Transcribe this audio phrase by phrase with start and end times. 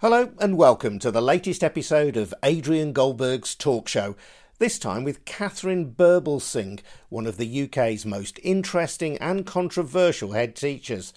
[0.00, 4.14] Hello and welcome to the latest episode of Adrian Goldberg's talk show.
[4.60, 11.12] This time with Katharine Birbalsingh, one of the UK's most interesting and controversial head teachers.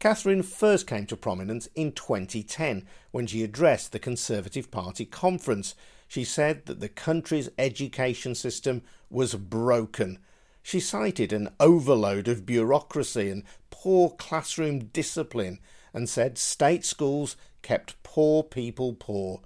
[0.00, 5.76] Katharine first came to prominence in 2010 when she addressed the Conservative Party conference.
[6.08, 10.18] She said that the country's education system was broken.
[10.64, 15.60] She cited an overload of bureaucracy and poor classroom discipline
[15.94, 17.36] and said state schools
[17.66, 19.40] kept poor people poor.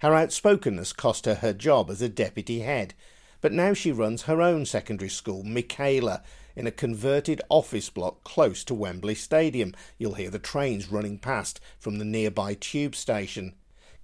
[0.00, 2.92] Her outspokenness cost her her job as a deputy head,
[3.40, 6.22] but now she runs her own secondary school, Michaela,
[6.54, 9.72] in a converted office block close to Wembley Stadium.
[9.96, 13.54] You'll hear the trains running past from the nearby tube station.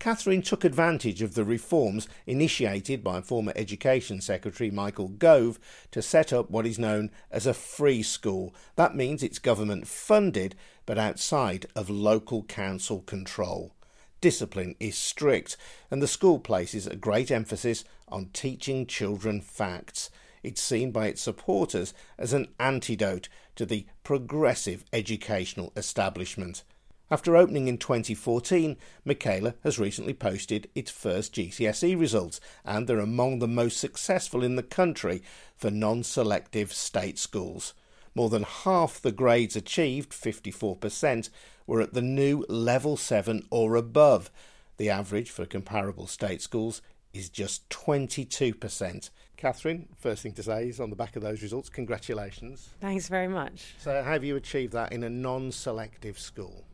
[0.03, 5.61] Katharine took advantage of the reforms initiated by former Education Secretary Michael Gove
[5.93, 8.53] to set up what is known as a free school.
[8.75, 10.57] That means it's government funded
[10.87, 13.77] but outside of local council control.
[14.21, 15.57] Discipline is strict,
[15.89, 20.11] and the school places a great emphasis on teaching children facts.
[20.43, 26.65] It's seen by its supporters as an antidote to the progressive educational establishment.
[27.13, 33.39] After opening in 2014, Michaela has recently posted its first GCSE results, and they're among
[33.39, 35.23] the most successful in the country
[35.55, 37.75] for non selective state schools.
[38.15, 41.29] More than half the grades achieved, 54%,
[41.67, 44.31] were at the new level 7 or above.
[44.79, 46.81] The average for comparable state schools
[47.13, 49.11] is just 22%.
[49.37, 52.71] Katharine, first thing to say is on the back of those results, congratulations.
[52.81, 53.75] Thanks very much.
[53.77, 56.65] So, how have you achieved that in a non selective school?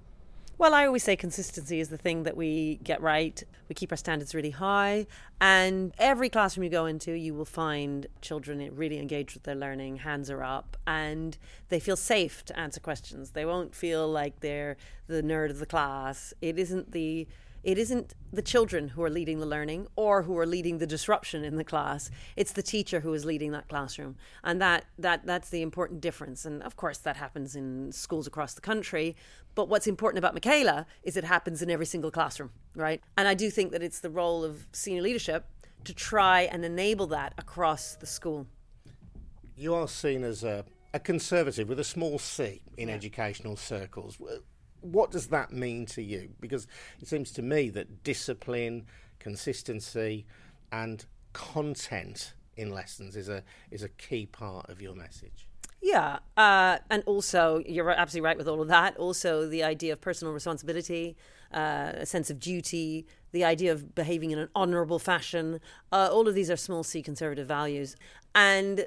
[0.59, 3.41] Well, I always say consistency is the thing that we get right.
[3.69, 5.07] We keep our standards really high.
[5.41, 9.99] And every classroom you go into, you will find children really engaged with their learning,
[9.99, 13.31] hands are up, and they feel safe to answer questions.
[13.31, 16.35] They won't feel like they're the nerd of the class.
[16.41, 17.29] It isn't the
[17.63, 21.45] it isn't the children who are leading the learning or who are leading the disruption
[21.45, 22.11] in the class.
[22.37, 24.17] It's the teacher who is leading that classroom.
[24.45, 26.45] And that that that's the important difference.
[26.45, 29.17] And of course that happens in schools across the country.
[29.55, 33.03] But what's important about Michaela is it happens in every single classroom right?
[33.17, 35.45] And i do think that it's the role of senior leadership
[35.85, 38.47] to try and enable that across the school.
[39.57, 40.65] You are seen as a,
[40.95, 42.95] a conservative with a small c in yeah.
[42.95, 44.19] educational circles
[44.81, 46.31] what does that mean to you?
[46.41, 46.67] Because
[47.01, 48.87] it seems to me that discipline,
[49.19, 50.27] consistency,
[50.73, 55.49] and content in lessons is a is a key part of your message.
[55.81, 58.97] Yeah, uh, and also you're absolutely right with all of that.
[58.97, 61.17] Also, the idea of personal responsibility,
[61.55, 65.61] uh, a sense of duty, the idea of behaving in an honourable fashion.
[65.93, 67.95] Uh, all of these are small c conservative values,
[68.35, 68.87] and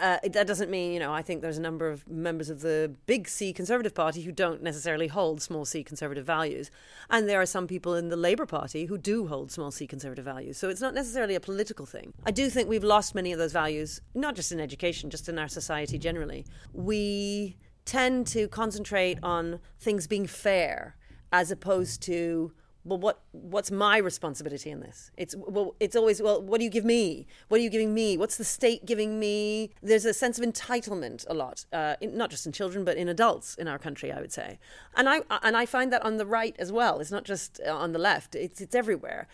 [0.00, 2.94] uh, that doesn't mean, you know, I think there's a number of members of the
[3.06, 6.70] big C Conservative Party who don't necessarily hold small c conservative values.
[7.10, 10.24] And there are some people in the Labour Party who do hold small c conservative
[10.24, 10.58] values.
[10.58, 12.12] So it's not necessarily a political thing.
[12.24, 15.38] I do think we've lost many of those values, not just in education, just in
[15.38, 16.46] our society generally.
[16.72, 20.96] We tend to concentrate on things being fair
[21.32, 22.52] as opposed to
[22.88, 25.10] well what what's my responsibility in this?
[25.16, 27.26] It's well it's always well what do you give me?
[27.48, 28.16] What are you giving me?
[28.16, 29.70] What's the state giving me?
[29.82, 33.08] There's a sense of entitlement a lot uh, in, not just in children but in
[33.08, 34.58] adults in our country i would say.
[34.96, 37.00] And i and i find that on the right as well.
[37.00, 38.34] It's not just uh, on the left.
[38.34, 39.28] It's it's everywhere.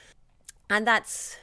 [0.70, 1.36] And that's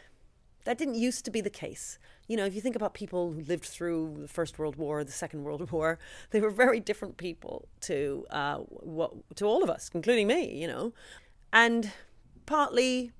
[0.66, 1.98] that didn't used to be the case.
[2.28, 5.12] You know, if you think about people who lived through the First World War, the
[5.12, 9.92] Second World War, they were very different people to uh, what to all of us,
[9.94, 10.56] including me.
[10.56, 10.94] You know,
[11.54, 11.92] and
[12.46, 13.12] partly,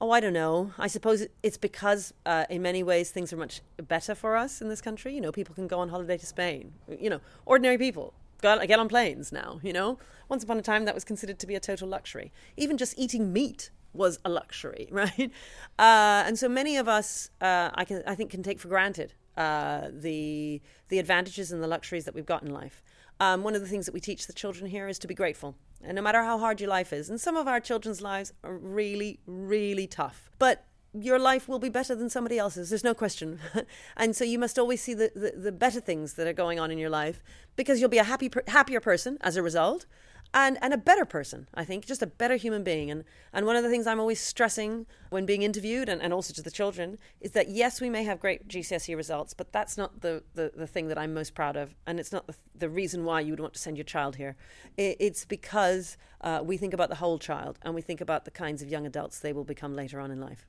[0.00, 0.72] oh, I don't know.
[0.78, 4.68] I suppose it's because uh, in many ways things are much better for us in
[4.68, 5.14] this country.
[5.14, 6.72] You know, people can go on holiday to Spain.
[6.88, 9.60] You know, ordinary people get on planes now.
[9.62, 9.98] You know,
[10.28, 12.32] once upon a time that was considered to be a total luxury.
[12.56, 15.30] Even just eating meat was a luxury, right?
[15.78, 19.14] Uh, and so many of us, uh, I can, I think, can take for granted
[19.36, 22.82] uh, the the advantages and the luxuries that we've got in life.
[23.22, 25.54] Um, one of the things that we teach the children here is to be grateful.
[25.80, 28.56] And no matter how hard your life is, and some of our children's lives are
[28.56, 30.28] really, really tough.
[30.40, 32.70] But your life will be better than somebody else's.
[32.70, 33.38] There's no question.
[33.96, 36.72] and so you must always see the, the, the, better things that are going on
[36.72, 37.22] in your life
[37.54, 39.86] because you'll be a happy, happier person as a result
[40.34, 42.90] and and a better person i think just a better human being.
[42.90, 46.32] And and one of the things i'm always stressing when being interviewed and, and also
[46.34, 50.00] to the children is that yes we may have great gcse results but that's not
[50.00, 51.74] the the, the thing that i'm most proud of.
[51.86, 54.36] And it's not the, the reason why you would want to send your child here.
[54.76, 58.30] It, it's because uh, we think about the whole child and we think about the
[58.30, 60.46] kinds of young adults they will become later on in life.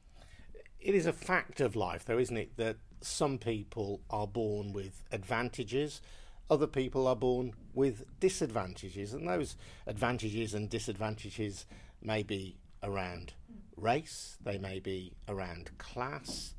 [0.79, 5.03] It is a fact of life though isn't it that some people are born with
[5.12, 6.01] advantages
[6.49, 9.55] other people are born with disadvantages, and those
[9.87, 11.65] advantages and disadvantages
[12.01, 13.33] may be around
[13.77, 16.53] race, they may be around class.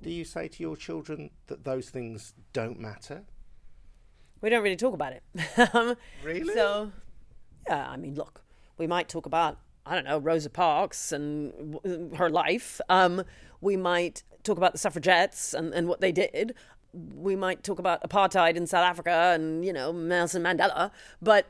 [0.00, 3.24] Do you say to your children that those things don't matter?
[4.40, 5.22] We don't really talk about it.
[5.74, 6.54] Um, Really?
[6.54, 6.92] So,
[7.68, 8.42] yeah, I mean, look,
[8.78, 11.78] we might talk about, I don't know, Rosa Parks and
[12.16, 12.80] her life.
[12.88, 13.24] Um,
[13.60, 16.54] we might talk about the suffragettes and, and what they did.
[16.92, 20.90] We might talk about apartheid in South Africa and, you know, Nelson Mandela.
[21.20, 21.46] But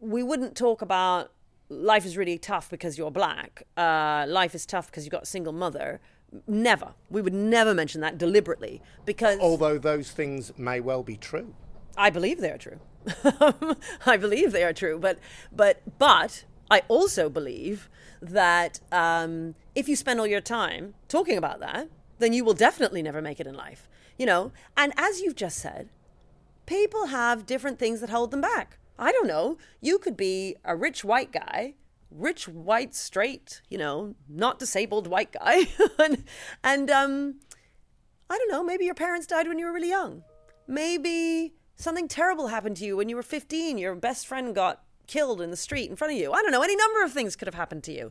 [0.00, 1.32] we wouldn't talk about
[1.68, 3.62] life is really tough because you're black.
[3.76, 6.00] Uh, life is tough because you've got a single mother.
[6.46, 6.94] Never.
[7.08, 9.38] We would never mention that deliberately because.
[9.40, 11.54] Although those things may well be true.
[11.96, 12.80] I believe they are true.
[14.06, 15.18] I believe they are true, but
[15.50, 17.88] but but I also believe
[18.20, 21.88] that um, if you spend all your time talking about that,
[22.18, 23.88] then you will definitely never make it in life.
[24.20, 25.88] You know, and as you've just said,
[26.66, 28.76] people have different things that hold them back.
[28.98, 29.56] I don't know.
[29.80, 31.72] You could be a rich white guy,
[32.10, 35.68] rich white straight, you know, not disabled white guy,
[35.98, 36.24] and,
[36.62, 37.36] and um,
[38.28, 38.62] I don't know.
[38.62, 40.22] Maybe your parents died when you were really young.
[40.68, 43.78] Maybe something terrible happened to you when you were 15.
[43.78, 46.30] Your best friend got killed in the street in front of you.
[46.32, 46.62] I don't know.
[46.62, 48.10] Any number of things could have happened to you.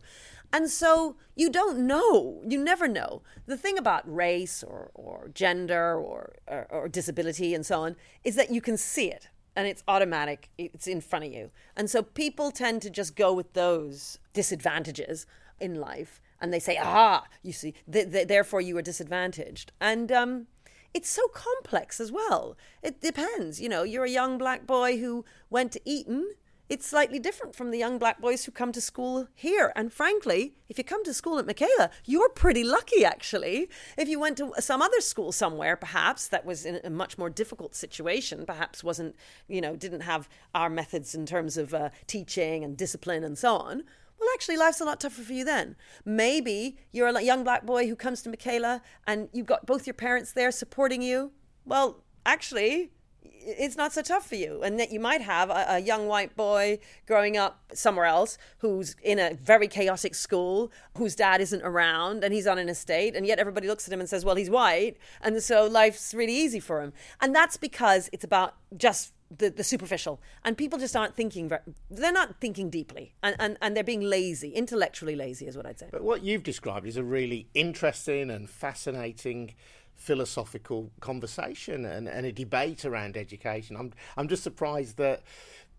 [0.51, 2.41] And so you don't know.
[2.47, 3.21] You never know.
[3.45, 8.35] The thing about race or, or gender or, or, or disability and so on is
[8.35, 11.51] that you can see it and it's automatic, it's in front of you.
[11.75, 15.25] And so people tend to just go with those disadvantages
[15.59, 19.71] in life and they say, ah, you see, th- th- therefore you are disadvantaged.
[19.81, 20.47] And um,
[20.93, 22.57] it's so complex as well.
[22.81, 23.59] It depends.
[23.61, 26.31] You know, you're a young black boy who went to Eton.
[26.69, 29.73] It's slightly different from the young black boys who come to school here.
[29.75, 33.69] And frankly, if you come to school at Michaela, you're pretty lucky actually.
[33.97, 37.31] If you went to some other school somewhere, perhaps that was in a much more
[37.31, 39.15] difficult situation, perhaps wasn't,
[39.47, 43.55] you know, didn't have our methods in terms of uh, teaching and discipline and so
[43.55, 43.83] on,
[44.19, 45.75] well, actually, life's a lot tougher for you then.
[46.03, 49.93] Maybe you're a young black boy who comes to Michaela and you've got both your
[49.93, 51.31] parents there supporting you.
[51.65, 52.91] Well, actually,
[53.23, 54.61] it's not so tough for you.
[54.61, 58.95] And that you might have a, a, young white boy growing up somewhere else who's
[59.01, 63.25] in a very chaotic school, whose dad isn't around, and he's on an estate, and
[63.25, 64.97] yet everybody looks at him and says, well, he's white.
[65.21, 66.93] And so life's really easy for him.
[67.21, 71.51] And that's because it's about just the, the superficial and people just aren't thinking
[71.91, 75.77] they're not thinking deeply and, and, and they're being lazy intellectually lazy is what i'd
[75.77, 79.53] say but what you've described is a really interesting and fascinating
[79.99, 85.23] philosophical conversation and, and a debate around education i'm, I'm just surprised that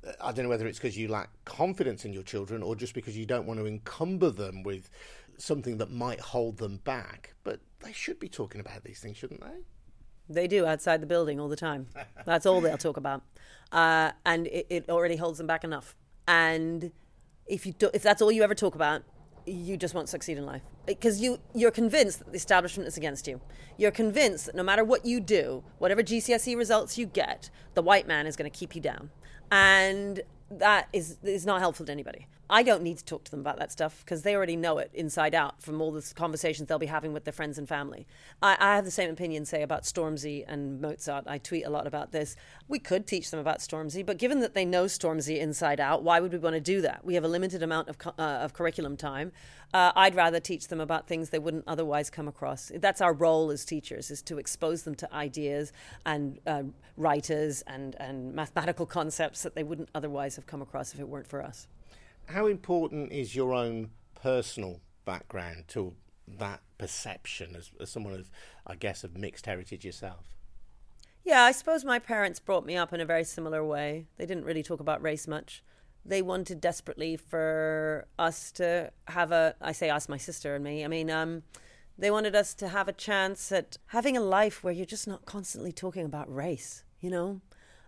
[0.06, 2.94] uh, I don't know whether it's because you lack confidence in your children or just
[2.94, 4.88] because you don't want to encumber them with
[5.36, 7.34] something that might hold them back.
[7.44, 9.64] But they should be talking about these things, shouldn't they?
[10.28, 11.88] They do outside the building all the time.
[12.24, 13.22] That's all they'll talk about,
[13.72, 15.96] uh, and it, it, already holds them back enough.
[16.28, 16.92] And
[17.46, 19.02] if you do, if that's all you ever talk about,
[19.46, 23.26] you just won't succeed in life because you you're convinced that the establishment is against
[23.26, 23.40] you.
[23.76, 28.06] You're convinced that no matter what you do, whatever GCSE results you get, the white
[28.06, 29.10] man is going to keep you down,
[29.50, 32.26] and that is is not helpful to anybody.
[32.50, 34.90] I don't need to talk to them about that stuff because they already know it
[34.92, 38.08] inside out from all the conversations they'll be having with their friends and family.
[38.42, 41.28] I, I, have the same opinion, say, about Stormzy and Mozart.
[41.28, 42.34] I tweet a lot about this.
[42.66, 46.18] We could teach them about Stormzy, but given that they know Stormzy inside out, why
[46.18, 47.04] would we want to do that?
[47.04, 49.30] We have a limited amount of, uh, of curriculum time.
[49.72, 52.72] Uh, I'd rather teach them about things they wouldn't otherwise come across.
[52.74, 55.72] That's our role as teachers, is to expose them to ideas
[56.04, 56.64] and uh,
[56.96, 61.28] writers and, and mathematical concepts that they wouldn't otherwise have come across if it weren't
[61.28, 61.68] for us
[62.26, 65.94] how important is your own personal background to
[66.38, 68.30] that perception as, as someone of,
[68.66, 70.36] I guess, of mixed heritage yourself?
[71.24, 74.06] Yeah, I suppose my parents brought me up in a very similar way.
[74.16, 75.62] They didn't really talk about race much.
[76.04, 80.84] They wanted desperately for us to have a, I say us, my sister and me.
[80.84, 81.42] I mean, um,
[81.98, 85.26] they wanted us to have a chance at having a life where you're just not
[85.26, 87.40] constantly talking about race, you know?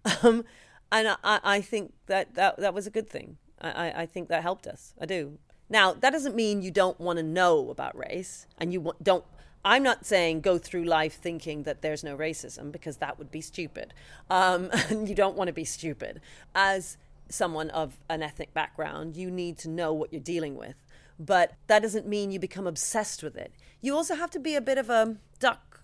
[0.24, 0.44] Um,
[0.90, 3.38] and I, I think that, that that was a good thing.
[3.62, 4.94] I, I think that helped us.
[5.00, 5.38] I do.
[5.68, 9.24] Now, that doesn't mean you don't want to know about race and you don't.
[9.64, 13.40] I'm not saying go through life thinking that there's no racism because that would be
[13.40, 13.94] stupid.
[14.28, 16.20] Um, and you don't want to be stupid.
[16.54, 20.74] As someone of an ethnic background, you need to know what you're dealing with.
[21.18, 23.52] But that doesn't mean you become obsessed with it.
[23.80, 25.82] You also have to be a bit of a duck,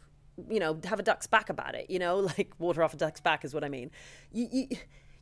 [0.51, 3.21] you know, have a duck's back about it, you know, like water off a duck's
[3.21, 3.91] back is what I mean.
[4.33, 4.69] You, you,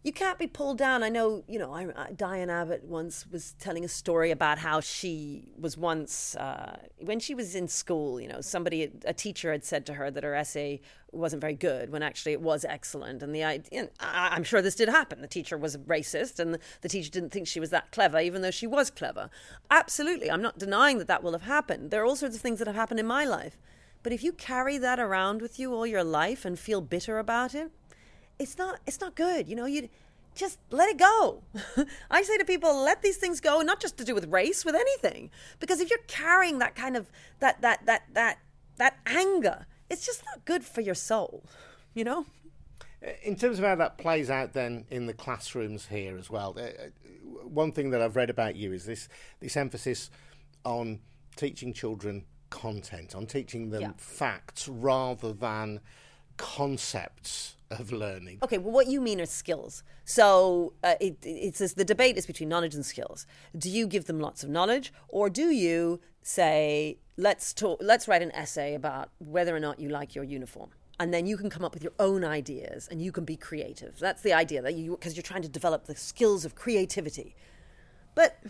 [0.07, 1.03] you can't be pulled down.
[1.03, 4.79] I know, you know, I, I, Diane Abbott once was telling a story about how
[4.79, 9.65] she was once, uh, when she was in school, you know, somebody, a teacher had
[9.65, 13.21] said to her that her essay wasn't very good when actually it was excellent.
[13.21, 15.23] And the idea, I'm sure this did happen.
[15.23, 18.53] The teacher was racist and the teacher didn't think she was that clever, even though
[18.53, 19.29] she was clever.
[19.73, 20.31] Absolutely.
[20.31, 21.91] I'm not denying that that will have happened.
[21.91, 23.59] There are all sorts of things that have happened in my life.
[24.05, 27.57] But if you carry that around with you all your life and feel bitter about
[27.57, 27.73] it,
[28.39, 29.49] it's not it's not good.
[29.49, 29.89] You know, you
[30.35, 31.43] just let it go.
[32.11, 34.75] I say to people, let these things go, not just to do with race, with
[34.75, 35.31] anything.
[35.59, 38.39] Because if you're carrying that kind of that that that that
[38.77, 41.45] that anger, it's just not good for your soul,
[41.95, 42.27] you know?
[43.23, 46.63] In terms of how that plays out then in the classrooms here as well, uh,
[46.63, 49.09] uh, one thing that I've read about you is this
[49.41, 50.11] this emphasis
[50.65, 51.01] on
[51.37, 53.93] teaching children content, on teaching them yeah.
[53.97, 55.81] facts rather than
[56.37, 58.39] concepts of learning.
[58.43, 59.83] Okay, well, what you mean are skills.
[60.05, 63.27] So uh, it, it's this, the debate is between knowledge and skills.
[63.57, 68.23] Do you give them lots of knowledge, or do you say, let's talk, let's write
[68.23, 70.71] an essay about whether or not you like your uniform?
[70.99, 73.99] And then you can come up with your own ideas and you can be creative.
[73.99, 77.35] That's the idea that you, because you're trying to develop the skills of creativity.
[78.15, 78.43] But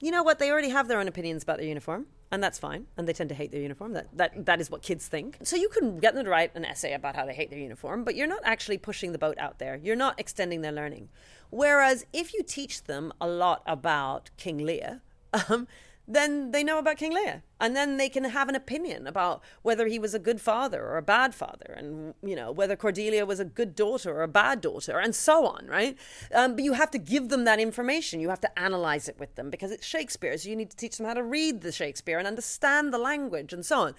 [0.00, 0.40] you know what?
[0.40, 2.86] They already have their own opinions about their uniform and that's fine.
[2.96, 3.92] And they tend to hate their uniform.
[3.92, 5.36] That that that is what kids think.
[5.42, 8.02] So you can get them to write an essay about how they hate their uniform,
[8.02, 9.78] but you're not actually pushing the boat out there.
[9.80, 11.10] You're not extending their learning.
[11.50, 15.02] Whereas if you teach them a lot about King Lear,
[15.48, 15.68] um,
[16.06, 17.42] then they know about King Lear.
[17.60, 20.96] And then they can have an opinion about whether he was a good father or
[20.96, 24.60] a bad father, and, you know, whether Cordelia was a good daughter or a bad
[24.60, 25.96] daughter, and so on, right?
[26.34, 28.18] Um, but you have to give them that information.
[28.18, 30.36] You have to analyze it with them because it's Shakespeare.
[30.36, 33.52] So you need to teach them how to read the Shakespeare and understand the language
[33.52, 33.94] and so on.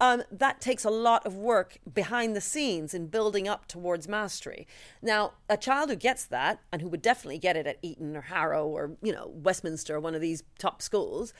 [0.00, 4.66] Um, that takes a lot of work behind the scenes in building up towards mastery.
[5.02, 8.22] Now, a child who gets that, and who would definitely get it at Eton or
[8.22, 11.34] Harrow or, you know, Westminster or one of these top schools,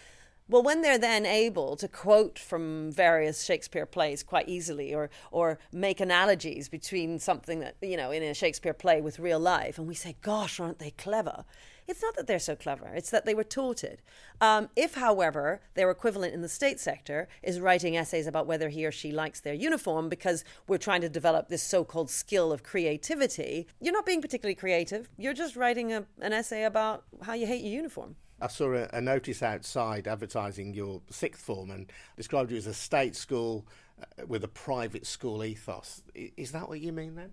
[0.48, 5.58] well, when they're then able to quote from various Shakespeare plays quite easily or, or
[5.72, 9.86] make analogies between something that, you know, in a Shakespeare play with real life, and
[9.86, 11.44] we say, gosh, aren't they clever?
[11.86, 14.00] It's not that they're so clever, it's that they were taught it.
[14.40, 18.86] Um, if, however, their equivalent in the state sector is writing essays about whether he
[18.86, 22.62] or she likes their uniform because we're trying to develop this so called skill of
[22.62, 25.08] creativity, you're not being particularly creative.
[25.16, 28.16] You're just writing a, an essay about how you hate your uniform.
[28.40, 32.74] I saw a, a, notice outside advertising your sixth form and described you as a
[32.74, 33.66] state school
[34.00, 36.02] uh, with a private school ethos.
[36.14, 37.30] Is that what you mean then?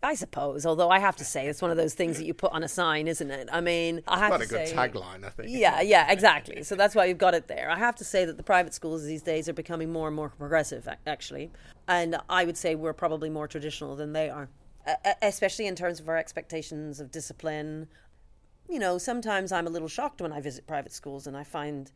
[0.00, 2.52] I suppose, although I have to say it's one of those things that you put
[2.52, 3.48] on a sign, isn't it?
[3.50, 5.48] I mean, I have Quite to a good say, tagline, I think.
[5.50, 6.62] Yeah, yeah, exactly.
[6.62, 7.68] So that's why you've got it there.
[7.68, 10.28] I have to say that the private schools these days are becoming more and more
[10.28, 11.50] progressive, actually,
[11.88, 14.48] and I would say we're probably more traditional than they are,
[15.20, 17.88] especially in terms of our expectations of discipline,
[18.68, 21.90] you know, sometimes I'm a little shocked when I visit private schools and I find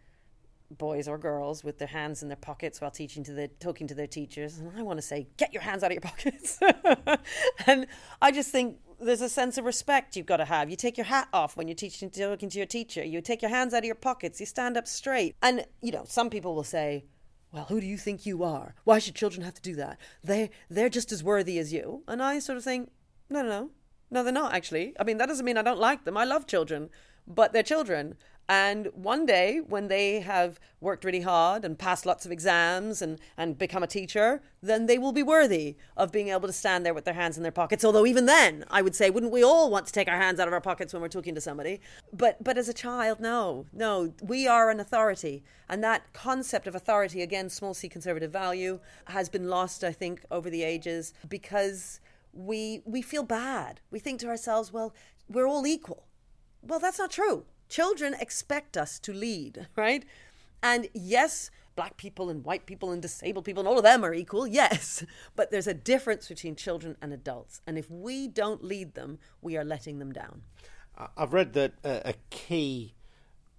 [0.79, 3.95] boys or girls with their hands in their pockets while teaching to the talking to
[3.95, 6.59] their teachers and I want to say get your hands out of your pockets.
[7.67, 7.87] And
[8.21, 10.71] I just think there's a sense of respect you've got to have.
[10.71, 13.05] You take your hat off when you're teaching talking to your teacher.
[13.05, 14.41] You take your hands out of your pockets.
[14.41, 15.37] You stand up straight.
[15.43, 17.05] And you know some people will say
[17.53, 18.75] well who do you think you are?
[18.85, 19.99] Why should children have to do that?
[20.25, 22.03] They they're just as worthy as you.
[22.09, 22.91] And I sort of think
[23.29, 23.71] no no no
[24.13, 24.95] no, they're not actually.
[25.01, 26.17] I mean, that doesn't mean I don't like them.
[26.17, 26.91] I love children,
[27.27, 28.17] but they're children.
[28.49, 33.19] And one day, when they have worked really hard and passed lots of exams and,
[33.37, 36.93] and become a teacher, then they will be worthy of being able to stand there
[36.93, 37.85] with their hands in their pockets.
[37.85, 40.49] Although, even then, I would say, wouldn't we all want to take our hands out
[40.49, 41.81] of our pockets when we're talking to somebody?
[42.13, 45.45] But, but as a child, no, no, we are an authority.
[45.69, 50.27] And that concept of authority, again, small c conservative value, has been lost, I think,
[50.31, 52.01] over the ages because
[52.33, 53.81] we we feel bad.
[53.91, 54.95] We think to ourselves, well,
[55.29, 56.07] we're all equal.
[56.63, 57.45] Well, that's not true.
[57.69, 60.05] Children expect us to lead, right?
[60.63, 64.15] And yes, black people and white people and disabled people and all of them are
[64.15, 65.05] equal, yes.
[65.37, 67.61] But there's a difference between children and adults.
[67.67, 70.43] And if we don't lead them, we are letting them down.
[71.17, 72.95] I've read that a key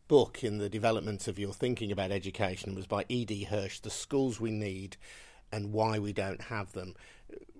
[0.07, 3.45] book in the development of your thinking about education was by E.D.
[3.45, 4.97] Hirsch, The Schools We Need
[5.51, 6.93] and Why We Don't Have Them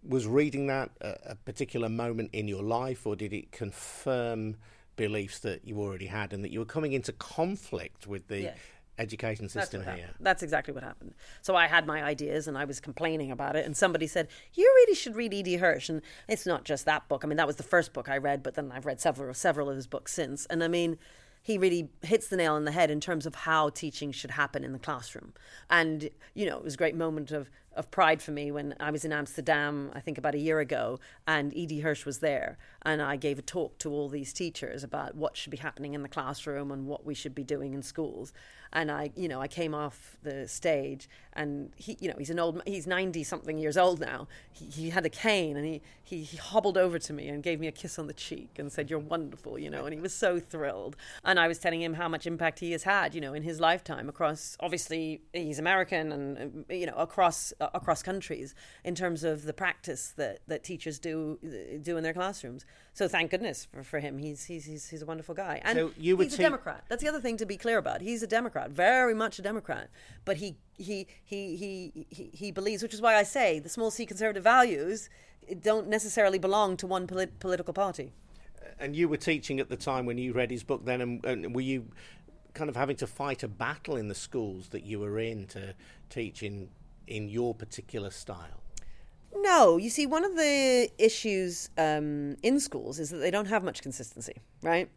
[0.07, 4.57] was reading that a, a particular moment in your life, or did it confirm
[4.95, 8.57] beliefs that you already had and that you were coming into conflict with the yes.
[8.99, 10.09] education system That's here?
[10.19, 11.13] That's exactly what happened.
[11.41, 14.65] So I had my ideas and I was complaining about it, and somebody said, "You
[14.75, 15.57] really should read E.D.
[15.57, 17.23] Hirsch." And it's not just that book.
[17.23, 19.69] I mean, that was the first book I read, but then I've read several several
[19.69, 20.97] of his books since, and I mean
[21.43, 24.63] he really hits the nail on the head in terms of how teaching should happen
[24.63, 25.33] in the classroom.
[25.69, 28.91] And, you know, it was a great moment of of pride for me when I
[28.91, 31.79] was in Amsterdam, I think about a year ago, and E.D.
[31.79, 32.57] Hirsch was there.
[32.83, 36.03] And I gave a talk to all these teachers about what should be happening in
[36.03, 38.33] the classroom and what we should be doing in schools.
[38.73, 42.39] And I, you know, I came off the stage and he, you know, he's an
[42.39, 44.27] old, he's 90 something years old now.
[44.51, 47.59] He, he had a cane and he, he, he hobbled over to me and gave
[47.59, 50.13] me a kiss on the cheek and said, You're wonderful, you know, and he was
[50.13, 50.95] so thrilled.
[51.23, 53.59] And I was telling him how much impact he has had, you know, in his
[53.59, 59.43] lifetime across, obviously, he's American and, you know, across, uh, across countries in terms of
[59.43, 61.37] the practice that, that teachers do,
[61.83, 62.65] do in their classrooms.
[62.93, 64.19] So thank goodness for, for him.
[64.19, 65.61] He's, he's, he's, he's a wonderful guy.
[65.63, 66.83] And So you would he's a Democrat.
[66.89, 68.01] That's the other thing to be clear about.
[68.01, 69.89] He's a Democrat, very much a Democrat.
[70.25, 73.89] But he he he he he, he believes, which is why I say the small
[73.89, 75.09] c conservative values
[75.61, 78.13] don't necessarily belong to one polit- political party.
[78.79, 81.55] And you were teaching at the time when you read his book then, and, and
[81.55, 81.87] were you
[82.53, 85.73] kind of having to fight a battle in the schools that you were in to
[86.09, 86.69] teach in,
[87.07, 88.62] in your particular style?
[89.35, 93.63] No, you see, one of the issues um, in schools is that they don't have
[93.63, 94.89] much consistency, right?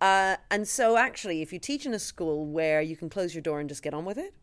[0.00, 3.42] Uh, and so, actually, if you teach in a school where you can close your
[3.42, 4.34] door and just get on with it,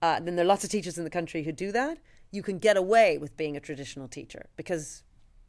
[0.00, 1.98] uh, then there are lots of teachers in the country who do that.
[2.30, 5.02] You can get away with being a traditional teacher because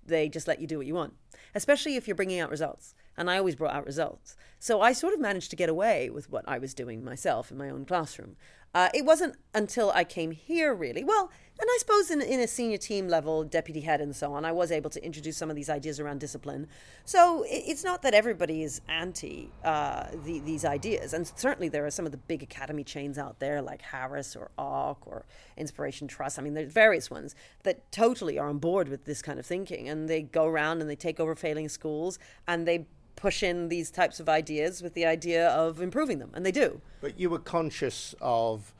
[0.05, 1.13] they just let you do what you want,
[1.53, 2.95] especially if you're bringing out results.
[3.15, 4.35] And I always brought out results.
[4.59, 7.57] So I sort of managed to get away with what I was doing myself in
[7.57, 8.37] my own classroom.
[8.73, 11.03] Uh, it wasn't until I came here, really.
[11.03, 14.45] Well, and I suppose in, in a senior team level, deputy head and so on,
[14.45, 16.67] I was able to introduce some of these ideas around discipline.
[17.03, 21.13] So it, it's not that everybody is anti uh, the, these ideas.
[21.13, 24.51] And certainly there are some of the big academy chains out there like Harris or
[24.57, 25.25] Ark or
[25.57, 26.39] Inspiration Trust.
[26.39, 29.89] I mean, there's various ones that totally are on board with this kind of thinking.
[29.89, 32.85] And they go around and they take over failing schools and they
[33.19, 36.31] push in these types of ideas with the idea of improving them.
[36.33, 36.81] And they do.
[37.01, 38.73] But you were conscious of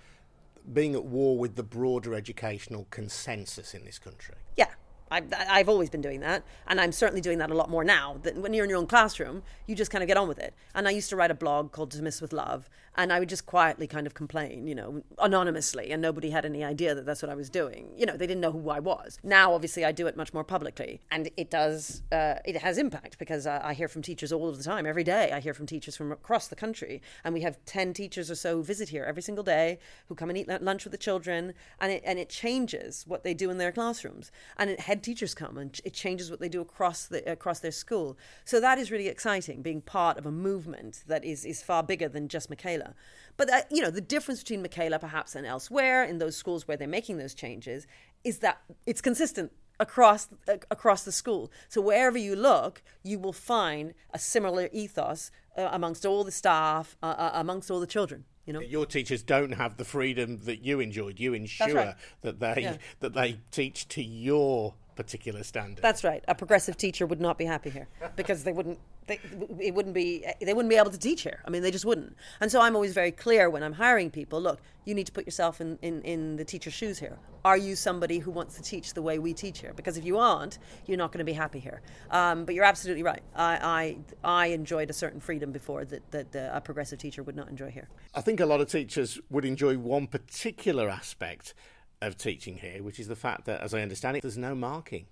[0.72, 4.36] being at war with the broader educational consensus in this country.
[4.55, 4.67] Yeah.
[5.12, 8.18] I've, I've always been doing that, and I'm certainly doing that a lot more now.
[8.24, 10.54] That when you're in your own classroom, you just kind of get on with it.
[10.75, 13.30] And I used to write a blog called To Miss with Love, and I would
[13.30, 17.22] just quietly kind of complain, you know, anonymously, and nobody had any idea that that's
[17.22, 17.89] what I was doing.
[17.98, 19.18] You know, they didn't know who I was.
[19.24, 23.18] Now, obviously, I do it much more publicly, and it does, uh, it has impact
[23.18, 25.32] because I, I hear from teachers all of the time, every day.
[25.32, 28.58] I hear from teachers from across the country, and we have ten teachers or so
[28.58, 31.92] who visit here every single day, who come and eat lunch with the children, and
[31.92, 35.79] it and it changes what they do in their classrooms, and it, teachers come, and
[35.83, 38.18] it changes what they do across the across their school.
[38.46, 42.07] So that is really exciting, being part of a movement that is is far bigger
[42.07, 42.94] than just Michaela.
[43.38, 46.77] But uh, you know, the difference between Michaela perhaps and elsewhere in those schools where
[46.77, 47.88] they're making those changes
[48.24, 51.51] is that it's consistent across uh, across the school.
[51.68, 56.98] So wherever you look, you will find a similar ethos uh, amongst all the staff,
[57.01, 58.25] uh, uh, amongst all the children.
[58.46, 61.20] You know, Your teachers don't have the freedom that you enjoyed.
[61.20, 61.96] You ensure right.
[62.22, 62.77] that they Yeah.
[63.00, 65.81] that they teach to your particular standard.
[65.81, 66.22] That's right.
[66.27, 68.79] A progressive teacher would not be happy here because they wouldn't.
[69.07, 69.18] They,
[69.59, 70.25] it wouldn't be.
[70.42, 71.40] They wouldn't be able to teach here.
[71.46, 72.18] I mean, they just wouldn't.
[72.42, 74.42] And so I'm always very clear when I'm hiring people.
[74.42, 77.18] Look, you need to put yourself in, in, in the teacher's shoes here.
[77.46, 79.74] Are you somebody who wants to teach the way we teach here?
[79.74, 81.81] Because if you aren't, you're not going to be happy here.
[82.12, 83.24] Um, but you're absolutely right.
[83.33, 87.38] I, I I enjoyed a certain freedom before that that uh, a progressive teacher would
[87.38, 87.88] not enjoy here.
[88.14, 91.53] I think a lot of teachers would enjoy one particular aspect
[92.01, 95.07] of teaching here, which is the fact that, as I understand it, there's no marking,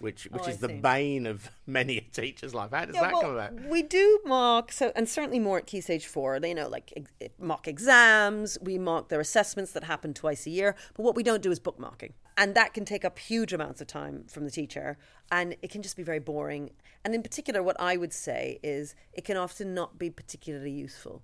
[0.00, 2.70] which which Oh, is the bane of many a teacher's life.
[2.72, 3.54] How does that come about?
[3.68, 6.40] We do mock, so and certainly more at Key Stage Four.
[6.40, 8.58] They know like ex- mock exams.
[8.60, 10.74] We mock their assessments that happen twice a year.
[10.94, 13.80] But what we don't do is book mocking, and that can take up huge amounts
[13.80, 14.98] of time from the teacher,
[15.30, 16.70] and it can just be very boring.
[17.04, 21.22] And in particular, what I would say is it can often not be particularly useful.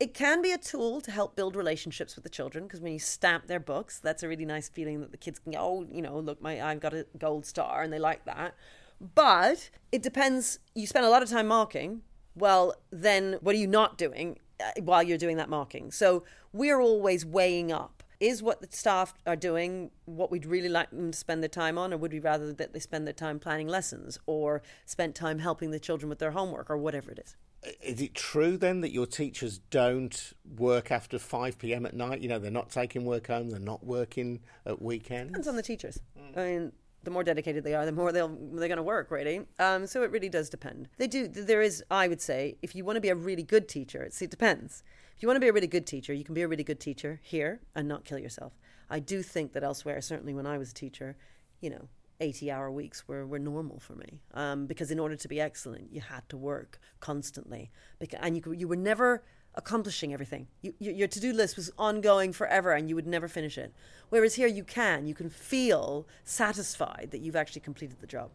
[0.00, 3.00] It can be a tool to help build relationships with the children because when you
[3.00, 6.02] stamp their books, that's a really nice feeling that the kids can go, oh, you
[6.02, 8.54] know, look, my I've got a gold star, and they like that.
[9.00, 10.60] But it depends.
[10.74, 12.02] You spend a lot of time marking.
[12.36, 15.90] Well, then what are you not doing uh, while you're doing that marking?
[15.90, 17.97] So we're always weighing up.
[18.20, 21.78] Is what the staff are doing what we'd really like them to spend their time
[21.78, 25.38] on, or would we rather that they spend their time planning lessons or spend time
[25.38, 27.36] helping the children with their homework or whatever it is?
[27.82, 31.86] Is it true then that your teachers don't work after 5 p.m.
[31.86, 32.20] at night?
[32.20, 35.30] You know, they're not taking work home, they're not working at weekends?
[35.30, 36.00] depends on the teachers.
[36.36, 36.72] I mean,
[37.04, 39.42] the more dedicated they are, the more they'll they're going to work, really.
[39.58, 40.88] Um, so it really does depend.
[40.98, 41.28] They do.
[41.28, 44.30] There is, I would say, if you want to be a really good teacher, it
[44.30, 44.82] depends.
[45.16, 46.80] If you want to be a really good teacher, you can be a really good
[46.80, 48.52] teacher here and not kill yourself.
[48.90, 51.16] I do think that elsewhere, certainly when I was a teacher,
[51.60, 51.88] you know,
[52.20, 55.92] 80 hour weeks were, were normal for me um, because in order to be excellent
[55.92, 59.22] you had to work constantly because, and you, you were never
[59.54, 60.46] accomplishing everything.
[60.62, 63.72] You, your to do list was ongoing forever and you would never finish it.
[64.08, 68.30] Whereas here you can, you can feel satisfied that you've actually completed the job.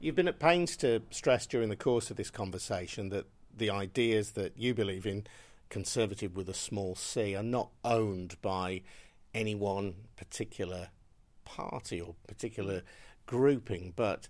[0.00, 4.32] You've been at pains to stress during the course of this conversation that the ideas
[4.32, 5.26] that you believe in,
[5.70, 8.82] conservative with a small c, are not owned by
[9.34, 10.88] any one particular
[11.44, 12.82] party or particular
[13.26, 14.28] grouping, but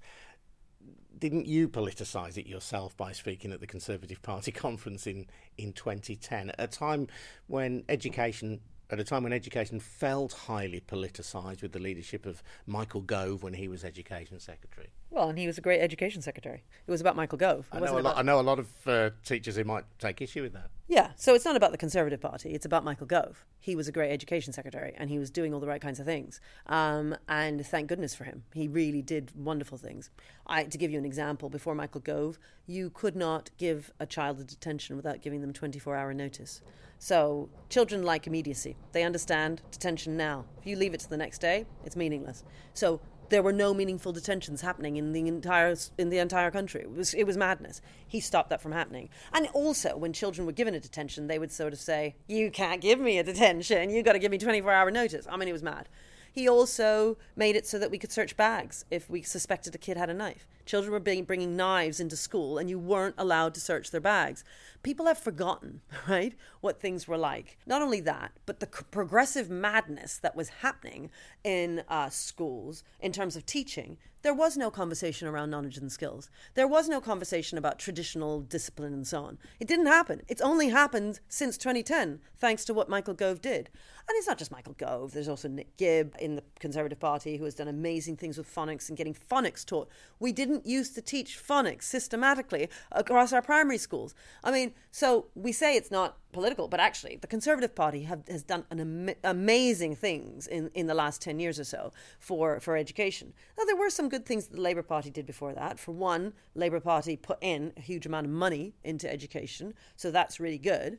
[1.18, 6.51] didn't you politicise it yourself by speaking at the Conservative Party conference in, in 2010
[6.51, 7.09] at a time
[7.47, 13.01] when education at a time when education felt highly politicised with the leadership of Michael
[13.01, 14.88] Gove when he was Education Secretary.
[15.14, 16.64] Well, and he was a great Education Secretary.
[16.85, 17.68] It was about Michael Gove.
[17.70, 20.55] I know, lot, I know, a lot, of uh, teachers who might take issue with
[20.55, 20.70] that.
[20.88, 23.44] Yeah, so it's not about the Conservative Party, it's about Michael Gove.
[23.61, 26.05] He was a great Education Secretary and he was doing all the right kinds of
[26.05, 26.40] things.
[26.66, 28.42] Um, and thank goodness for him.
[28.55, 30.11] He really did wonderful things.
[30.48, 34.40] I, to give you an example, before Michael Gove, you could not give a child
[34.40, 36.61] a detention without giving them 24 hour notice.
[36.98, 38.77] So children like immediacy.
[38.92, 40.44] They understand detention now.
[40.59, 42.44] If you leave it to the next day, it's meaningless.
[42.72, 46.82] So there were no meaningful detentions happening in the entire in the entire country.
[46.82, 47.80] It was it was madness.
[48.06, 49.08] He stopped that from happening.
[49.32, 52.80] And also, when children were given a detention, they would sort of say, "You can't
[52.80, 53.90] give me a detention.
[53.90, 55.88] You got to give me 24 hour notice." I mean, it was mad.
[56.32, 59.96] He also made it so that we could search bags if we suspected a kid
[59.96, 60.48] had a knife.
[60.66, 64.44] Children were being, bringing knives into school, and you weren't allowed to search their bags.
[64.83, 67.59] People have forgotten, right, what things were like.
[67.66, 71.11] Not only that, but the progressive madness that was happening
[71.42, 76.31] in uh, schools in terms of teaching there was no conversation around knowledge and skills.
[76.55, 79.38] There was no conversation about traditional discipline and so on.
[79.61, 80.22] It didn't happen.
[80.29, 83.68] It's only happened since 2010, thanks to what Michael Gove did.
[84.09, 87.44] And it's not just Michael Gove, there's also Nick Gibb in the Conservative Party who
[87.44, 89.90] has done amazing things with phonics and getting phonics taught.
[90.18, 94.14] We didn't used to teach phonics systematically across our primary schools.
[94.42, 98.42] I mean, so we say it's not political, but actually, the Conservative Party have, has
[98.42, 103.32] done am- amazing things in, in the last 10 years or so for, for education.
[103.56, 105.78] Now, there were some good things that the Labour Party did before that.
[105.78, 110.40] For one, Labour Party put in a huge amount of money into education, so that's
[110.40, 110.98] really good.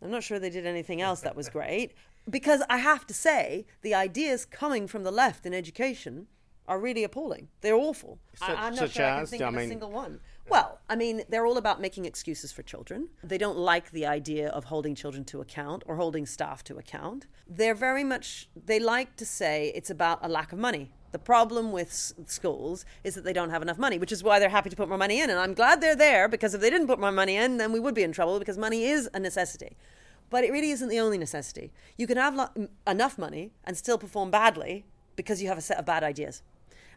[0.00, 1.92] I'm not sure they did anything else that was great.
[2.30, 6.26] Because I have to say, the ideas coming from the left in education
[6.68, 7.48] are really appalling.
[7.62, 8.18] They're awful.
[8.34, 10.20] Such, I, am not sure as, I can think I of a single one.
[10.48, 13.08] Well, I mean, they're all about making excuses for children.
[13.22, 17.26] They don't like the idea of holding children to account or holding staff to account.
[17.48, 20.92] They're very much, they like to say it's about a lack of money.
[21.10, 21.90] The problem with
[22.26, 24.88] schools is that they don't have enough money, which is why they're happy to put
[24.88, 25.30] more money in.
[25.30, 27.80] And I'm glad they're there because if they didn't put more money in, then we
[27.80, 29.76] would be in trouble because money is a necessity.
[30.30, 31.72] But it really isn't the only necessity.
[31.96, 34.84] You can have lo- enough money and still perform badly
[35.16, 36.42] because you have a set of bad ideas.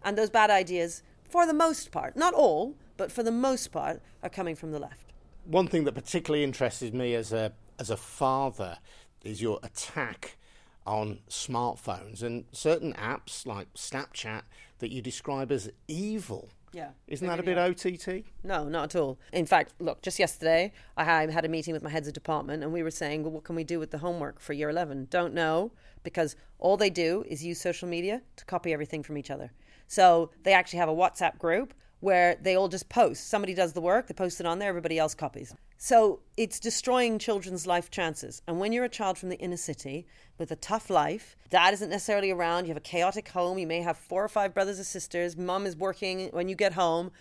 [0.04, 4.02] And those bad ideas, for the most part, not all, but for the most part,
[4.24, 5.14] are coming from the left.
[5.46, 8.78] One thing that particularly interested me as a as a father
[9.24, 10.38] is your attack
[10.86, 14.44] on smartphones and certain apps like Snapchat
[14.80, 16.50] that you describe as evil.
[16.74, 16.92] Yeah.
[17.08, 18.26] Isn't that a bit OTT?
[18.44, 19.20] No, not at all.
[19.34, 22.72] In fact, look, just yesterday I had a meeting with my heads of department and
[22.72, 25.08] we were saying, well, what can we do with the homework for year 11?
[25.10, 25.72] Don't know
[26.04, 29.52] because all they do is use social media to copy everything from each other.
[29.92, 33.28] So they actually have a WhatsApp group where they all just post.
[33.28, 35.54] Somebody does the work, they post it on there, everybody else copies.
[35.78, 38.42] So it's destroying children's life chances.
[38.48, 41.90] And when you're a child from the inner city with a tough life, dad isn't
[41.90, 44.86] necessarily around, you have a chaotic home, you may have four or five brothers or
[44.86, 47.12] sisters, mom is working when you get home.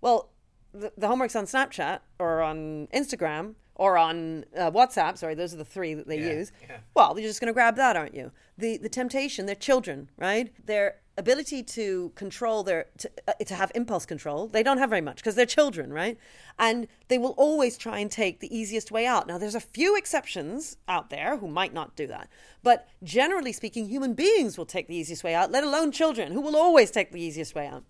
[0.00, 0.30] Well,
[0.72, 5.18] the, the homework's on Snapchat or on Instagram or on uh, WhatsApp.
[5.18, 6.52] Sorry, those are the three that they yeah, use.
[6.62, 6.76] Yeah.
[6.94, 8.30] Well, you're just going to grab that, aren't you?
[8.56, 9.46] The the temptation.
[9.46, 10.54] They're children, right?
[10.64, 15.00] They're ability to control their to, uh, to have impulse control they don't have very
[15.00, 16.18] much because they're children right?
[16.58, 19.26] And they will always try and take the easiest way out.
[19.26, 22.28] Now there's a few exceptions out there who might not do that
[22.62, 26.40] but generally speaking human beings will take the easiest way out let alone children who
[26.40, 27.84] will always take the easiest way out.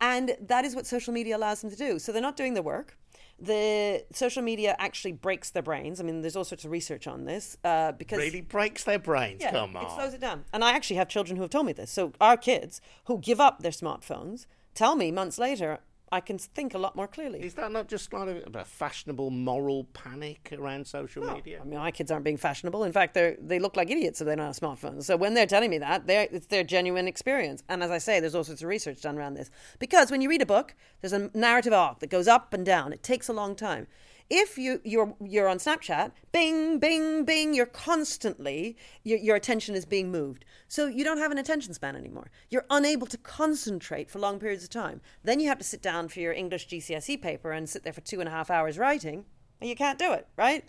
[0.00, 1.98] And that is what social media allows them to do.
[1.98, 2.96] So they're not doing the work
[3.42, 6.00] the social media actually breaks their brains.
[6.00, 9.40] I mean, there's all sorts of research on this uh, because really breaks their brains.
[9.42, 10.44] Yeah, Come on, it slows it down.
[10.52, 11.90] And I actually have children who have told me this.
[11.90, 15.80] So our kids who give up their smartphones tell me months later,
[16.12, 17.42] I can think a lot more clearly.
[17.42, 21.34] Is that not just kind of a fashionable moral panic around social no.
[21.36, 21.58] media?
[21.60, 22.84] I mean, my kids aren't being fashionable.
[22.84, 25.04] In fact, they they look like idiots if they don't have smartphones.
[25.04, 27.62] So when they're telling me that, it's their genuine experience.
[27.70, 29.50] And as I say, there's all sorts of research done around this.
[29.78, 32.92] Because when you read a book, there's a narrative arc that goes up and down.
[32.92, 33.86] It takes a long time.
[34.30, 39.84] If you you're you're on Snapchat, bing, bing, bing, you're constantly your, your attention is
[39.84, 40.44] being moved.
[40.68, 42.30] So you don't have an attention span anymore.
[42.50, 45.00] You're unable to concentrate for long periods of time.
[45.24, 48.00] Then you have to sit down for your English GCSE paper and sit there for
[48.00, 49.24] two and a half hours writing,
[49.60, 50.64] and you can't do it, right?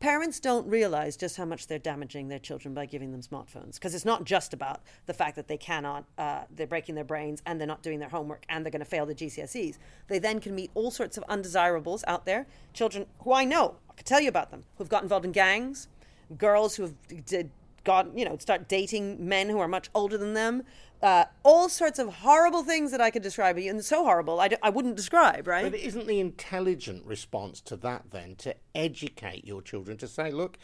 [0.00, 3.94] Parents don't realize just how much they're damaging their children by giving them smartphones because
[3.94, 7.58] it's not just about the fact that they cannot uh, they're breaking their brains and
[7.58, 9.78] they're not doing their homework and they're going to fail the gcse's
[10.08, 12.46] they then can meet all sorts of undesirables out there.
[12.72, 15.88] Children who i know i could tell you about them who've got involved in gangs
[16.36, 17.50] girls who have did,
[17.84, 20.62] got you know start dating men who are much older than them
[21.02, 24.56] uh, all sorts of horrible things that I could describe, and so horrible I d-
[24.62, 25.70] I wouldn't describe, right?
[25.70, 30.58] But isn't the intelligent response to that then to educate your children to say, look,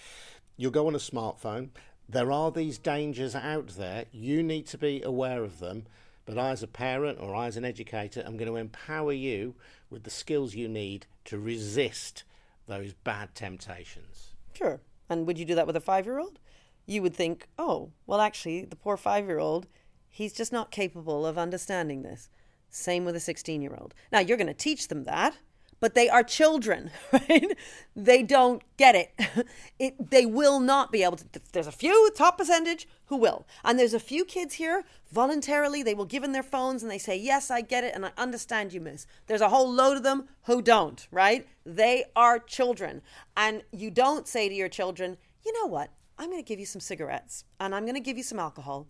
[0.56, 1.70] you'll go on a smartphone,
[2.08, 5.86] there are these dangers out there, you need to be aware of them,
[6.24, 9.54] but I, as a parent or I, as an educator, I'm going to empower you
[9.90, 12.24] with the skills you need to resist
[12.66, 14.34] those bad temptations.
[14.52, 14.80] Sure.
[15.08, 16.38] And would you do that with a five year old?
[16.86, 19.66] You would think, oh, well, actually, the poor five year old
[20.14, 22.28] He's just not capable of understanding this.
[22.68, 23.94] Same with a 16 year old.
[24.12, 25.38] Now, you're going to teach them that,
[25.80, 27.56] but they are children, right?
[27.96, 29.46] They don't get it.
[29.78, 30.10] it.
[30.10, 31.26] They will not be able to.
[31.52, 33.46] There's a few, top percentage, who will.
[33.64, 36.98] And there's a few kids here, voluntarily, they will give in their phones and they
[36.98, 39.06] say, Yes, I get it and I understand you, miss.
[39.28, 41.48] There's a whole load of them who don't, right?
[41.64, 43.00] They are children.
[43.34, 45.90] And you don't say to your children, You know what?
[46.18, 48.86] I'm going to give you some cigarettes and I'm going to give you some alcohol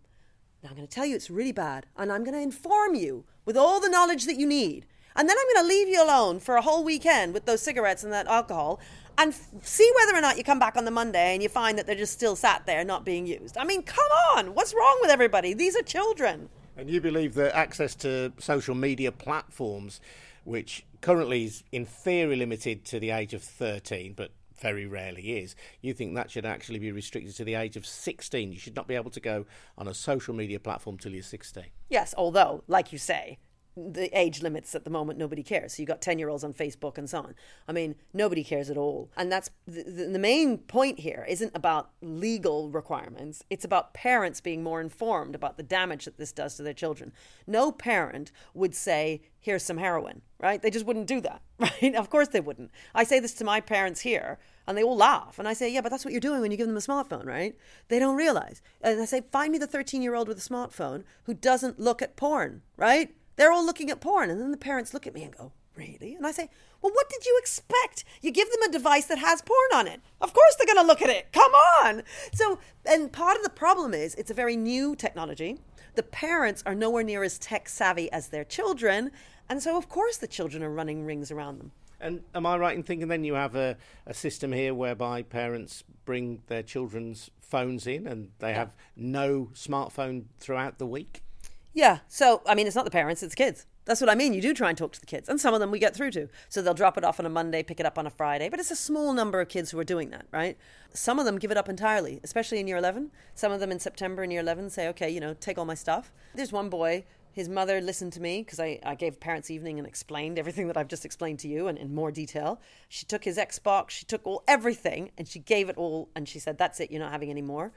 [0.63, 3.25] now I'm going to tell you it's really bad, and I'm going to inform you
[3.45, 4.87] with all the knowledge that you need.
[5.17, 8.05] And then I'm going to leave you alone for a whole weekend with those cigarettes
[8.05, 8.81] and that alcohol
[9.19, 11.77] and f- see whether or not you come back on the Monday and you find
[11.79, 13.59] that they're just still sat there not being used.
[13.59, 15.53] I mean, come on, what's wrong with everybody?
[15.53, 16.49] These are children.
[16.77, 20.01] And you believe that access to social media platforms,
[20.45, 24.31] which currently is in theory limited to the age of 13, but
[24.63, 28.53] very rarely is, you think that should actually be restricted to the age of 16.
[28.53, 29.45] You should not be able to go
[29.77, 31.65] on a social media platform till you're 16.
[31.91, 33.39] Yes, although, like you say,
[33.77, 36.53] the age limits at the moment nobody cares so you got 10 year olds on
[36.53, 37.35] facebook and so on
[37.67, 41.91] i mean nobody cares at all and that's the, the, main point here isn't about
[42.03, 46.63] legal requirements it's about parents being more informed about the damage that this does to
[46.63, 47.13] their children
[47.47, 52.11] no parent would say here's some heroin right they just wouldn't do that right of
[52.11, 55.39] course they wouldn't i say this to my parents here and they all laugh.
[55.39, 57.27] And I say, yeah, but that's what you're doing when you give them a smartphone,
[57.27, 57.57] right?
[57.89, 58.63] They don't realize.
[58.81, 62.01] And I say, find me the 13 year old with a smartphone who doesn't look
[62.01, 63.15] at porn, right?
[63.43, 64.31] They're all looking at porn.
[64.31, 66.15] And then the parents look at me and go, really?
[66.15, 66.49] And I say,
[66.81, 68.05] well, what did you expect?
[68.21, 70.01] You give them a device that has porn on it.
[70.21, 71.33] Of course they're going to look at it.
[71.33, 71.51] Come
[71.83, 72.05] on.
[72.33, 75.59] So, and part of the problem is it's a very new technology.
[75.97, 79.11] The parents are nowhere near as tech savvy as their children.
[79.49, 81.73] And so, of course, the children are running rings around them.
[82.01, 83.77] And am I right in thinking then you have a,
[84.07, 88.59] a system here whereby parents bring their children's phones in and they yeah.
[88.59, 91.25] have no smartphone throughout the week?
[91.73, 92.01] Yeah.
[92.09, 93.67] So, I mean, it's not the parents, it's the kids.
[93.85, 94.33] That's what I mean.
[94.33, 96.13] You do try and talk to the kids, and some of them we get through
[96.13, 96.29] to.
[96.49, 98.61] So they'll drop it off on a Monday, pick it up on a Friday, but
[98.61, 100.57] it's a small number of kids who are doing that, right?
[100.93, 103.11] Some of them give it up entirely, especially in year 11.
[103.35, 105.75] Some of them in September in year 11 say, okay, you know, take all my
[105.75, 106.13] stuff.
[106.35, 109.89] There's one boy his mother listened to me because I, I gave parents evening and
[109.89, 112.61] explained everything that I've just explained to you and in more detail.
[112.89, 116.39] She took his Xbox, she took all everything, and she gave it all, and she
[116.39, 117.73] said, "That's it, you're not having any more."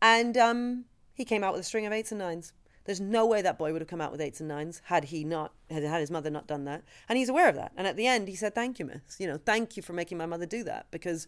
[0.00, 2.52] And um, he came out with a string of eights and nines.
[2.86, 5.24] There's no way that boy would have come out with eights and nines had he
[5.24, 7.72] not had, had his mother not done that, and he's aware of that.
[7.76, 9.18] And at the end, he said, "Thank you, miss.
[9.18, 11.26] You know, thank you for making my mother do that because."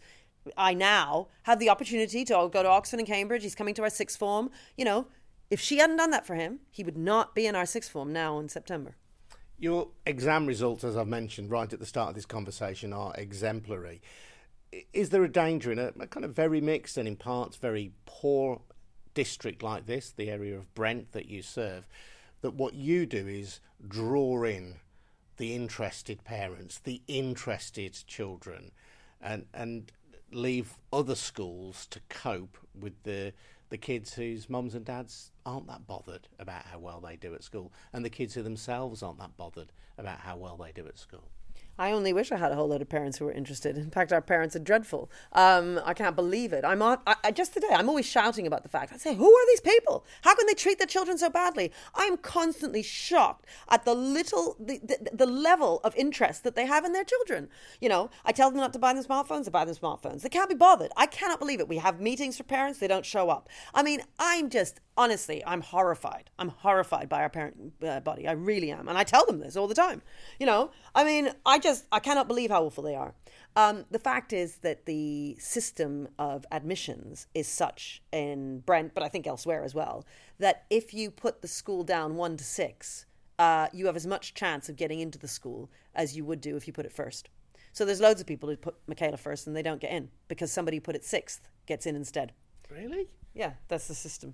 [0.55, 3.43] I now have the opportunity to go to Oxford and Cambridge.
[3.43, 4.49] He's coming to our sixth form.
[4.77, 5.07] You know,
[5.51, 8.13] if she hadn't done that for him, he would not be in our sixth form
[8.13, 8.95] now in September.
[9.57, 14.01] Your exam results, as I've mentioned right at the start of this conversation, are exemplary.
[14.93, 17.91] Is there a danger in a, a kind of very mixed and in parts very
[18.05, 18.61] poor
[19.19, 21.85] district like this, the area of Brent that you serve,
[22.39, 24.75] that what you do is draw in
[25.35, 28.71] the interested parents, the interested children,
[29.19, 29.91] and and
[30.31, 33.33] leave other schools to cope with the
[33.67, 37.43] the kids whose mums and dads aren't that bothered about how well they do at
[37.43, 40.97] school, and the kids who themselves aren't that bothered about how well they do at
[40.97, 41.29] school.
[41.79, 43.77] I only wish I had a whole lot of parents who were interested.
[43.77, 45.09] In fact, our parents are dreadful.
[45.31, 46.65] Um, I can't believe it.
[46.65, 47.69] I'm I, I, just today.
[47.71, 48.91] I'm always shouting about the fact.
[48.93, 50.05] I say, who are these people?
[50.23, 51.71] How can they treat their children so badly?
[51.95, 56.83] I'm constantly shocked at the little, the, the, the level of interest that they have
[56.83, 57.47] in their children.
[57.79, 59.45] You know, I tell them not to buy them smartphones.
[59.45, 60.21] They buy them smartphones.
[60.21, 60.91] They can't be bothered.
[60.97, 61.69] I cannot believe it.
[61.69, 62.79] We have meetings for parents.
[62.79, 63.47] They don't show up.
[63.73, 66.29] I mean, I'm just honestly, I'm horrified.
[66.37, 68.27] I'm horrified by our parent uh, body.
[68.27, 70.01] I really am, and I tell them this all the time.
[70.41, 73.13] You know, I mean, I just I cannot believe how awful they are.
[73.55, 79.09] Um, the fact is that the system of admissions is such in Brent, but I
[79.09, 80.05] think elsewhere as well,
[80.37, 83.05] that if you put the school down one to six,
[83.37, 86.55] uh, you have as much chance of getting into the school as you would do
[86.55, 87.29] if you put it first.
[87.71, 90.51] So there's loads of people who put Michaela first and they don't get in because
[90.51, 92.33] somebody put it sixth gets in instead.
[92.69, 93.07] Really?
[93.33, 94.33] Yeah, that's the system.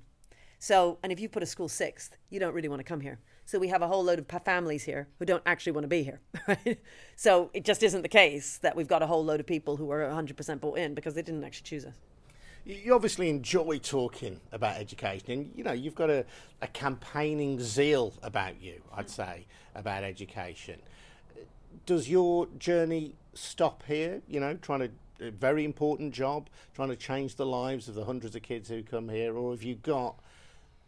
[0.59, 3.19] So, and if you put a school sixth, you don't really want to come here.
[3.45, 6.03] So we have a whole load of families here who don't actually want to be
[6.03, 6.19] here.
[6.47, 6.79] Right?
[7.15, 9.89] So it just isn't the case that we've got a whole load of people who
[9.91, 11.95] are 100% bought in because they didn't actually choose us.
[12.65, 16.25] You obviously enjoy talking about education, and you know you've got a,
[16.63, 18.81] a campaigning zeal about you.
[18.91, 19.21] I'd mm-hmm.
[19.21, 20.81] say about education.
[21.85, 24.21] Does your journey stop here?
[24.27, 24.89] You know, trying to
[25.21, 28.83] a very important job, trying to change the lives of the hundreds of kids who
[28.83, 30.19] come here, or have you got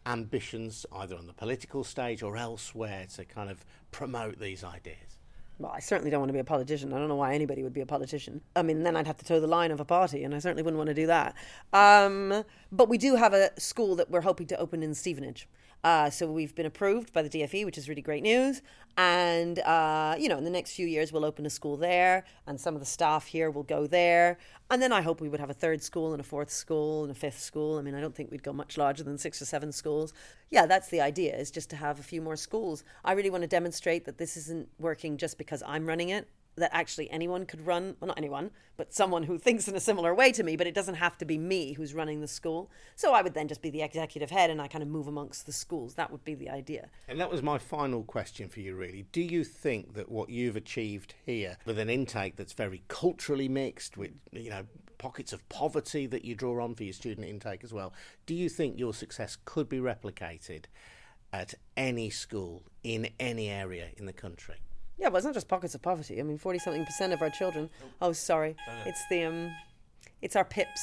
[0.08, 5.18] ambitions either on the political stage or elsewhere to kind of promote these ideas?
[5.58, 6.92] Well, I certainly don't want to be a politician.
[6.92, 8.40] I don't know why anybody would be a politician.
[8.54, 10.62] I mean, then I'd have to toe the line of a party, and I certainly
[10.62, 11.34] wouldn't want to do that.
[11.72, 15.48] Um, but we do have a school that we're hoping to open in Stevenage.
[15.84, 18.62] Uh, so we've been approved by the DFE, which is really great news.
[18.96, 22.60] And, uh, you know, in the next few years, we'll open a school there, and
[22.60, 24.38] some of the staff here will go there.
[24.70, 27.12] And then I hope we would have a third school and a fourth school and
[27.12, 27.78] a fifth school.
[27.78, 30.12] I mean, I don't think we'd go much larger than six or seven schools.
[30.50, 32.82] Yeah, that's the idea, is just to have a few more schools.
[33.04, 36.70] I really want to demonstrate that this isn't working just because I'm running it that
[36.74, 40.30] actually anyone could run well not anyone but someone who thinks in a similar way
[40.32, 42.70] to me but it doesn't have to be me who's running the school.
[42.96, 45.46] So i would then just be the executive head and i kind of move amongst
[45.46, 45.94] the schools.
[45.94, 46.88] That would be the idea.
[47.08, 49.06] And that was my final question for you really.
[49.12, 53.96] Do you think that what you've achieved here with an intake that's very culturally mixed
[53.96, 54.64] with you know
[54.98, 57.92] pockets of poverty that you draw on for your student intake as well
[58.26, 60.64] do you think your success could be replicated
[61.32, 64.56] at any school in any area in the country
[64.98, 66.20] yeah, but it's not just pockets of poverty.
[66.20, 67.70] I mean, forty something percent of our children.
[68.00, 69.50] Oh, sorry, it's the um,
[70.22, 70.80] it's our pips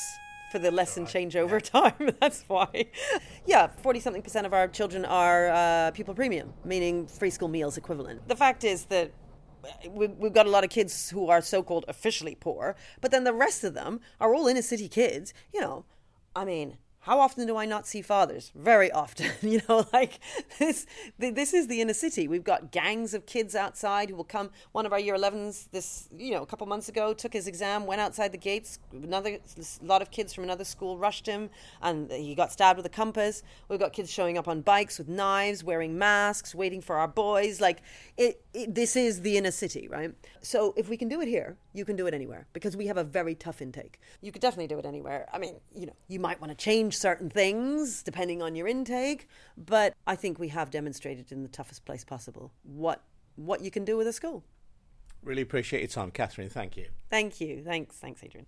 [0.51, 1.11] for the lesson right.
[1.11, 1.81] change over yeah.
[1.81, 2.15] time.
[2.21, 2.85] That's why.
[3.45, 7.77] Yeah, forty something percent of our children are uh, pupil premium, meaning free school meals
[7.77, 8.27] equivalent.
[8.27, 9.11] The fact is that
[9.89, 13.63] we've got a lot of kids who are so-called officially poor, but then the rest
[13.63, 15.33] of them are all inner city kids.
[15.53, 15.85] You know,
[16.35, 18.51] I mean, how often do I not see fathers?
[18.55, 19.29] Very often.
[19.41, 20.19] you know, like
[20.57, 20.87] this.
[21.19, 22.27] This is the inner city.
[22.27, 24.49] We've got gangs of kids outside who will come.
[24.71, 27.85] One of our year 11s, this you know, a couple months ago, took his exam,
[27.85, 28.79] went outside the gates.
[28.91, 29.37] Another
[29.83, 31.51] lot of kids from another school rushed him,
[31.83, 33.43] and he got stabbed with a compass.
[33.69, 37.61] We've got kids showing up on bikes with knives, wearing masks, waiting for our boys.
[37.61, 37.83] Like
[38.17, 40.13] it, this is the inner city, right?
[40.41, 42.97] So if we can do it here, you can do it anywhere because we have
[42.97, 43.99] a very tough intake.
[44.21, 45.27] You could definitely do it anywhere.
[45.33, 49.27] I mean, you know, you might want to change certain things depending on your intake,
[49.57, 53.03] but I think we have demonstrated in the toughest place possible what
[53.35, 54.43] what you can do with a school.
[55.21, 56.49] Really appreciate your time, Katharine.
[56.49, 56.87] Thank you.
[57.09, 57.63] Thank you.
[57.63, 57.97] Thanks.
[57.97, 58.45] Thanks, Adrian.